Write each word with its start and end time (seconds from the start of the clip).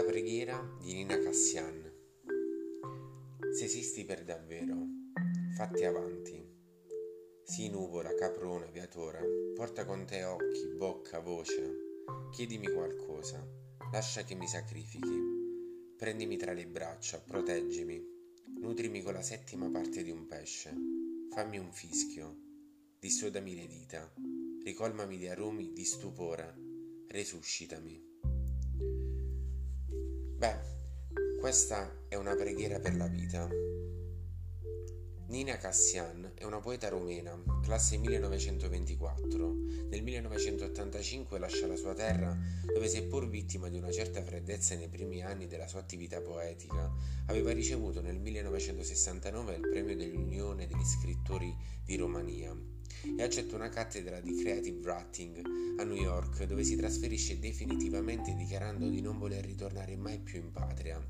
La 0.00 0.06
preghiera 0.06 0.58
di 0.80 0.94
Nina 0.94 1.18
Cassian. 1.18 1.92
Se 3.52 3.64
esisti 3.66 4.06
per 4.06 4.24
davvero, 4.24 4.74
fatti 5.54 5.84
avanti. 5.84 6.42
Sii 7.42 7.68
nuvola, 7.68 8.14
caprona, 8.14 8.64
viatore, 8.70 9.52
porta 9.54 9.84
con 9.84 10.06
te 10.06 10.24
occhi, 10.24 10.68
bocca, 10.74 11.18
voce. 11.18 11.74
Chiedimi 12.32 12.72
qualcosa, 12.72 13.46
lascia 13.92 14.24
che 14.24 14.34
mi 14.34 14.48
sacrifichi. 14.48 15.94
Prendimi 15.98 16.38
tra 16.38 16.54
le 16.54 16.66
braccia, 16.66 17.20
proteggimi. 17.20 18.02
Nutrimi 18.58 19.02
con 19.02 19.12
la 19.12 19.22
settima 19.22 19.68
parte 19.68 20.02
di 20.02 20.10
un 20.10 20.26
pesce. 20.26 20.72
Fammi 21.30 21.58
un 21.58 21.70
fischio. 21.72 22.36
Dissodami 22.98 23.54
le 23.54 23.66
dita. 23.66 24.10
Ricolmami 24.64 25.18
di 25.18 25.28
aromi 25.28 25.74
di 25.74 25.84
stupore. 25.84 26.54
Resuscitami. 27.06 28.08
Beh, 30.40 30.56
questa 31.38 32.04
è 32.08 32.14
una 32.14 32.34
preghiera 32.34 32.78
per 32.78 32.96
la 32.96 33.06
vita. 33.06 33.46
Nina 35.26 35.58
Cassian 35.58 36.32
è 36.34 36.44
una 36.44 36.60
poeta 36.60 36.88
rumena, 36.88 37.38
classe 37.62 37.98
1924. 37.98 39.54
Nel 39.90 40.02
1985 40.02 41.38
lascia 41.38 41.66
la 41.66 41.76
sua 41.76 41.92
terra 41.92 42.34
dove 42.72 42.88
seppur 42.88 43.28
vittima 43.28 43.68
di 43.68 43.76
una 43.76 43.92
certa 43.92 44.22
freddezza 44.22 44.74
nei 44.76 44.88
primi 44.88 45.22
anni 45.22 45.46
della 45.46 45.68
sua 45.68 45.80
attività 45.80 46.22
poetica, 46.22 46.90
aveva 47.26 47.52
ricevuto 47.52 48.00
nel 48.00 48.18
1969 48.18 49.56
il 49.56 49.68
premio 49.68 49.94
dell'Unione 49.94 50.66
degli 50.66 50.86
scrittori 50.86 51.54
di 51.84 51.96
Romania 51.96 52.79
e 53.16 53.22
accetta 53.22 53.54
una 53.54 53.68
cattedra 53.68 54.20
di 54.20 54.34
creative 54.34 54.80
writing 54.80 55.42
a 55.78 55.84
New 55.84 55.96
York 55.96 56.44
dove 56.44 56.64
si 56.64 56.76
trasferisce 56.76 57.38
definitivamente 57.38 58.34
dichiarando 58.34 58.88
di 58.88 59.00
non 59.00 59.18
voler 59.18 59.44
ritornare 59.44 59.96
mai 59.96 60.18
più 60.18 60.40
in 60.40 60.50
patria. 60.52 61.02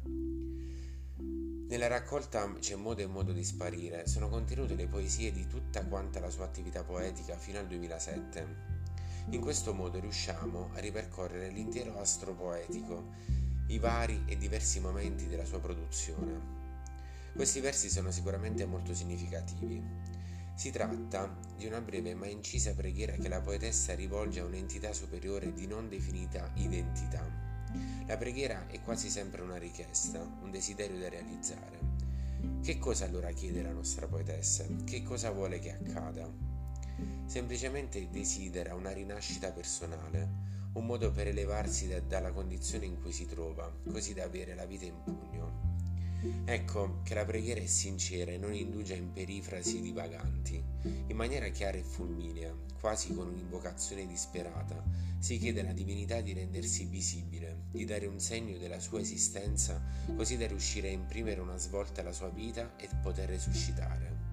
Nella 1.71 1.87
raccolta 1.87 2.53
C'è 2.59 2.75
modo 2.75 3.01
e 3.01 3.07
modo 3.07 3.33
di 3.33 3.45
sparire 3.45 4.07
sono 4.09 4.29
contenute 4.29 4.75
le 4.75 4.87
poesie 4.87 5.31
di 5.31 5.47
tutta 5.47 5.85
quanta 5.85 6.19
la 6.19 6.29
sua 6.29 6.45
attività 6.45 6.83
poetica 6.83 7.37
fino 7.37 7.61
al 7.61 7.69
2007. 7.69 8.47
In 9.31 9.41
questo 9.41 9.73
modo 9.73 10.01
riusciamo 10.01 10.71
a 10.75 10.81
ripercorrere 10.81 11.51
l'intero 11.51 11.97
astro 12.01 12.35
poetico, 12.35 13.13
i 13.69 13.79
vari 13.79 14.23
e 14.27 14.37
diversi 14.37 14.81
momenti 14.81 15.29
della 15.29 15.45
sua 15.45 15.61
produzione. 15.61 16.59
Questi 17.35 17.61
versi 17.61 17.89
sono 17.89 18.11
sicuramente 18.11 18.67
molto 18.67 18.93
significativi. 18.93 19.81
Si 20.61 20.71
tratta 20.71 21.35
di 21.57 21.65
una 21.65 21.81
breve 21.81 22.15
ma 22.15 22.27
incisa 22.27 22.75
preghiera 22.75 23.15
che 23.15 23.31
la 23.31 23.41
poetessa 23.41 23.95
rivolge 23.95 24.41
a 24.41 24.45
un'entità 24.45 24.93
superiore 24.93 25.55
di 25.55 25.67
non 25.67 25.89
definita 25.89 26.51
identità. 26.57 27.27
La 28.07 28.19
preghiera 28.19 28.67
è 28.67 28.83
quasi 28.83 29.09
sempre 29.09 29.41
una 29.41 29.57
richiesta, 29.57 30.21
un 30.21 30.51
desiderio 30.51 30.99
da 30.99 31.09
realizzare. 31.09 31.79
Che 32.63 32.79
cosa 32.79 33.07
allora 33.07 33.31
chiede 33.31 33.63
la 33.63 33.73
nostra 33.73 34.07
poetessa? 34.07 34.67
Che 34.85 35.03
cosa 35.03 35.31
vuole 35.31 35.61
che 35.61 35.73
accada? 35.73 36.31
Semplicemente 37.25 38.11
desidera 38.11 38.75
una 38.75 38.93
rinascita 38.93 39.53
personale, 39.53 40.29
un 40.75 40.85
modo 40.85 41.11
per 41.11 41.29
elevarsi 41.29 41.89
da, 41.89 42.01
dalla 42.01 42.33
condizione 42.33 42.85
in 42.85 43.01
cui 43.01 43.13
si 43.13 43.25
trova, 43.25 43.73
così 43.91 44.13
da 44.13 44.25
avere 44.25 44.55
la 44.55 44.67
vita 44.67 44.85
in 44.85 45.03
pugno. 45.03 45.70
Ecco 46.45 47.01
che 47.03 47.15
la 47.15 47.25
preghiera 47.25 47.61
è 47.61 47.67
sincera 47.67 48.31
e 48.31 48.37
non 48.37 48.55
indugia 48.55 48.95
in 48.95 49.13
perifrasi 49.13 49.81
divaganti. 49.81 50.63
In 51.07 51.17
maniera 51.17 51.49
chiara 51.49 51.79
e 51.79 51.83
fulminea, 51.83 52.55
quasi 52.79 53.15
con 53.15 53.29
un'invocazione 53.29 54.07
disperata, 54.07 54.83
si 55.19 55.39
chiede 55.39 55.61
alla 55.61 55.73
divinità 55.73 56.21
di 56.21 56.35
rendersi 56.35 56.85
visibile, 56.85 57.65
di 57.71 57.87
dare 57.87 58.07
un 58.07 58.21
segno 58.21 58.59
della 58.59 58.81
sua 58.81 59.01
esistenza, 59.01 59.83
così 60.15 60.37
da 60.37 60.47
riuscire 60.47 60.89
a 60.89 60.93
imprimere 60.93 61.41
una 61.41 61.57
svolta 61.57 62.03
alla 62.03 62.13
sua 62.13 62.29
vita 62.29 62.77
e 62.77 62.89
poter 63.03 63.29
resuscitare. 63.31 64.29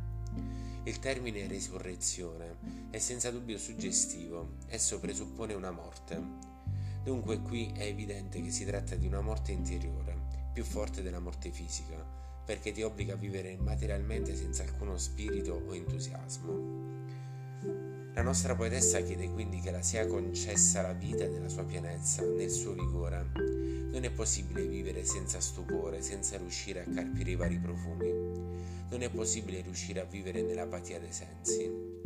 Il 0.83 0.99
termine 0.99 1.47
resurrezione 1.47 2.57
è 2.89 2.97
senza 2.97 3.31
dubbio 3.31 3.57
suggestivo, 3.57 4.55
esso 4.67 4.99
presuppone 4.99 5.53
una 5.53 5.71
morte. 5.71 6.21
Dunque 7.03 7.39
qui 7.41 7.71
è 7.73 7.83
evidente 7.83 8.41
che 8.41 8.51
si 8.51 8.65
tratta 8.65 8.95
di 8.95 9.07
una 9.07 9.21
morte 9.21 9.53
interiore 9.53 10.36
più 10.57 10.65
forte 10.65 11.03
della 11.03 11.19
morte 11.19 11.51
fisica, 11.51 12.03
perché 12.43 12.71
ti 12.71 12.81
obbliga 12.81 13.13
a 13.13 13.15
vivere 13.15 13.57
materialmente 13.57 14.35
senza 14.35 14.63
alcuno 14.63 14.97
spirito 14.97 15.53
o 15.53 15.75
entusiasmo. 15.75 18.11
La 18.15 18.23
nostra 18.23 18.55
poetessa 18.55 18.99
chiede 19.01 19.29
quindi 19.29 19.59
che 19.59 19.69
la 19.69 19.83
sia 19.83 20.07
concessa 20.07 20.81
la 20.81 20.93
vita 20.93 21.27
nella 21.27 21.47
sua 21.47 21.63
pienezza, 21.63 22.23
nel 22.23 22.49
suo 22.49 22.73
vigore. 22.73 23.29
Non 23.35 24.03
è 24.03 24.09
possibile 24.09 24.65
vivere 24.65 25.05
senza 25.05 25.39
stupore, 25.39 26.01
senza 26.01 26.37
riuscire 26.37 26.79
a 26.79 26.89
carpire 26.91 27.29
i 27.29 27.35
vari 27.35 27.59
profumi. 27.59 28.09
Non 28.89 29.03
è 29.03 29.11
possibile 29.11 29.61
riuscire 29.61 29.99
a 29.99 30.05
vivere 30.05 30.41
nell'apatia 30.41 30.99
dei 30.99 31.13
sensi. 31.13 31.96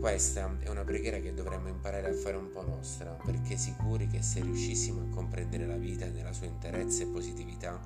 Questa 0.00 0.56
è 0.60 0.68
una 0.70 0.82
preghiera 0.82 1.18
che 1.18 1.34
dovremmo 1.34 1.68
imparare 1.68 2.08
a 2.08 2.14
fare 2.14 2.34
un 2.34 2.50
po' 2.50 2.62
nostra, 2.62 3.10
perché 3.22 3.58
sicuri 3.58 4.06
che 4.06 4.22
se 4.22 4.40
riuscissimo 4.40 5.02
a 5.02 5.14
comprendere 5.14 5.66
la 5.66 5.76
vita 5.76 6.06
nella 6.06 6.32
sua 6.32 6.46
interezza 6.46 7.02
e 7.02 7.06
positività, 7.06 7.78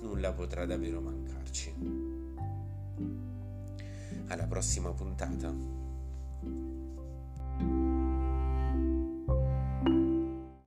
nulla 0.00 0.32
potrà 0.32 0.64
davvero 0.64 1.00
mancarci. 1.00 1.74
Alla 4.28 4.44
prossima 4.44 4.92
puntata. 4.92 5.52